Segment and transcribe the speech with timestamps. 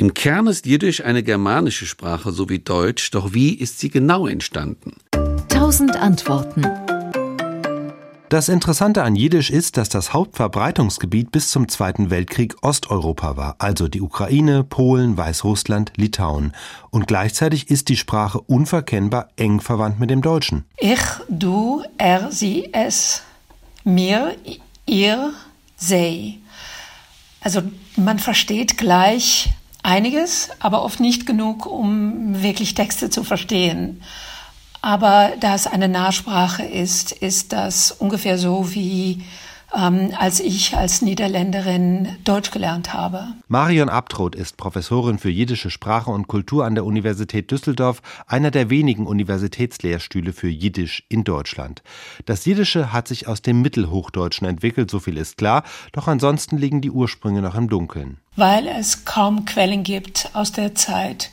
[0.00, 4.26] Im Kern ist Jiddisch eine germanische Sprache, so wie Deutsch, doch wie ist sie genau
[4.26, 4.94] entstanden?
[5.50, 6.62] Tausend Antworten.
[8.30, 13.88] Das Interessante an Jiddisch ist, dass das Hauptverbreitungsgebiet bis zum Zweiten Weltkrieg Osteuropa war, also
[13.88, 16.54] die Ukraine, Polen, Weißrussland, Litauen.
[16.88, 20.64] Und gleichzeitig ist die Sprache unverkennbar eng verwandt mit dem Deutschen.
[20.78, 23.20] Ich, du, er, sie, es,
[23.84, 24.34] mir,
[24.86, 25.34] ihr,
[25.76, 26.40] sie.
[27.42, 27.60] Also
[27.96, 29.50] man versteht gleich
[29.82, 34.02] einiges, aber oft nicht genug, um wirklich Texte zu verstehen.
[34.82, 39.22] Aber da es eine Nahsprache ist, ist das ungefähr so wie
[39.76, 43.28] ähm, als ich als Niederländerin Deutsch gelernt habe.
[43.48, 48.70] Marion Abtroth ist Professorin für jiddische Sprache und Kultur an der Universität Düsseldorf, einer der
[48.70, 51.82] wenigen Universitätslehrstühle für Jiddisch in Deutschland.
[52.26, 56.80] Das Jiddische hat sich aus dem Mittelhochdeutschen entwickelt, so viel ist klar, doch ansonsten liegen
[56.80, 58.18] die Ursprünge noch im Dunkeln.
[58.36, 61.30] Weil es kaum Quellen gibt aus der Zeit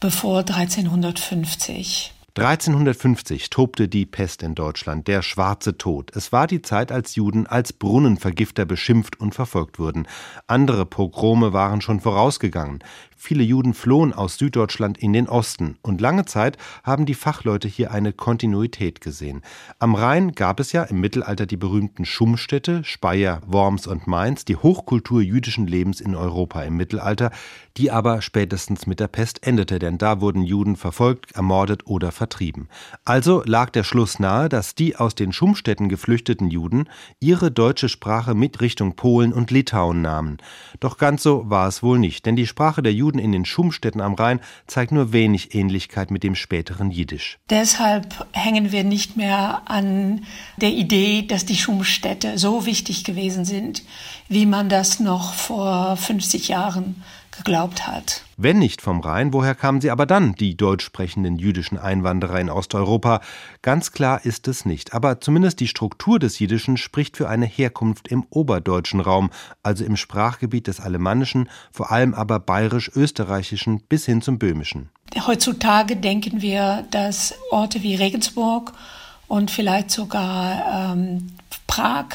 [0.00, 2.14] bevor 1350.
[2.40, 6.16] 1350 tobte die Pest in Deutschland, der schwarze Tod.
[6.16, 10.08] Es war die Zeit, als Juden als Brunnenvergifter beschimpft und verfolgt wurden.
[10.46, 12.82] Andere Pogrome waren schon vorausgegangen.
[13.22, 17.90] Viele Juden flohen aus Süddeutschland in den Osten und lange Zeit haben die Fachleute hier
[17.90, 19.42] eine Kontinuität gesehen.
[19.78, 24.56] Am Rhein gab es ja im Mittelalter die berühmten Schummstädte, Speyer, Worms und Mainz, die
[24.56, 27.30] Hochkultur jüdischen Lebens in Europa im Mittelalter,
[27.76, 32.29] die aber spätestens mit der Pest endete, denn da wurden Juden verfolgt, ermordet oder vertrieben.
[33.04, 36.88] Also lag der Schluss nahe, dass die aus den Schummstädten geflüchteten Juden
[37.20, 40.38] ihre deutsche Sprache mit Richtung Polen und Litauen nahmen.
[40.80, 43.44] Doch ganz so war es wohl nicht, denn die Sprache der Juden Juden in den
[43.44, 47.38] Schumstädten am Rhein zeigt nur wenig Ähnlichkeit mit dem späteren Jiddisch.
[47.50, 50.22] Deshalb hängen wir nicht mehr an
[50.58, 53.82] der Idee, dass die Schumstädte so wichtig gewesen sind,
[54.28, 57.02] wie man das noch vor 50 Jahren
[57.40, 58.22] geglaubt hat.
[58.36, 62.50] Wenn nicht vom Rhein, woher kamen sie aber dann, die deutsch sprechenden jüdischen Einwanderer in
[62.50, 63.20] Osteuropa?
[63.62, 68.08] Ganz klar ist es nicht, aber zumindest die Struktur des Jiddischen spricht für eine Herkunft
[68.08, 69.30] im oberdeutschen Raum,
[69.62, 74.90] also im Sprachgebiet des Alemannischen, vor allem aber bayerisch-österreichischen bis hin zum Böhmischen.
[75.26, 78.72] Heutzutage denken wir, dass Orte wie Regensburg
[79.28, 81.30] und vielleicht sogar ähm,
[81.66, 82.06] Prag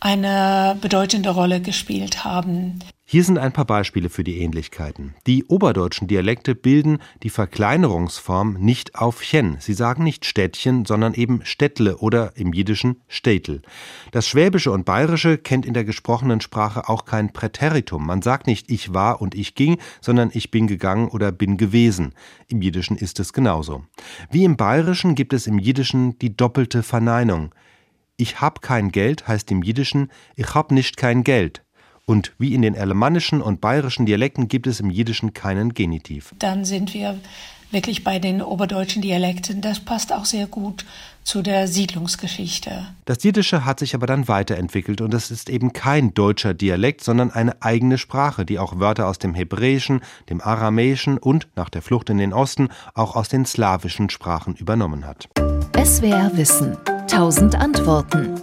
[0.00, 2.80] eine bedeutende Rolle gespielt haben.
[3.10, 5.14] Hier sind ein paar Beispiele für die Ähnlichkeiten.
[5.26, 9.56] Die oberdeutschen Dialekte bilden die Verkleinerungsform nicht auf chen.
[9.60, 13.62] Sie sagen nicht Städtchen, sondern eben Städtle oder im Jiddischen Städtel.
[14.12, 18.04] Das Schwäbische und Bayerische kennt in der gesprochenen Sprache auch kein Präteritum.
[18.04, 22.12] Man sagt nicht ich war und ich ging, sondern ich bin gegangen oder bin gewesen.
[22.48, 23.86] Im Jiddischen ist es genauso.
[24.30, 27.54] Wie im Bayerischen gibt es im Jiddischen die doppelte Verneinung.
[28.18, 31.62] Ich hab kein Geld heißt im Jiddischen ich hab nicht kein Geld.
[32.08, 36.34] Und wie in den alemannischen und bayerischen Dialekten gibt es im Jiddischen keinen Genitiv.
[36.38, 37.18] Dann sind wir
[37.70, 39.60] wirklich bei den oberdeutschen Dialekten.
[39.60, 40.86] Das passt auch sehr gut
[41.22, 42.86] zu der Siedlungsgeschichte.
[43.04, 47.30] Das Jiddische hat sich aber dann weiterentwickelt und es ist eben kein deutscher Dialekt, sondern
[47.30, 52.08] eine eigene Sprache, die auch Wörter aus dem Hebräischen, dem Aramäischen und nach der Flucht
[52.08, 55.28] in den Osten auch aus den slawischen Sprachen übernommen hat.
[55.76, 56.78] SWR Wissen.
[57.06, 58.34] Tausend Antworten.